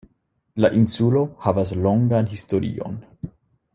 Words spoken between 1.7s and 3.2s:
longan historion.